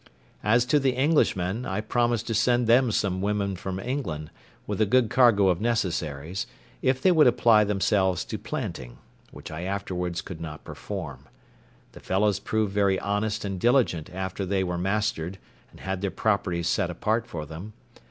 [0.43, 4.31] As to the Englishmen, I promised to send them some women from England,
[4.65, 6.47] with a good cargo of necessaries,
[6.81, 11.27] if they would apply themselves to planting—which I afterwards could not perform.
[11.91, 15.37] The fellows proved very honest and diligent after they were mastered
[15.69, 17.73] and had their properties set apart for them.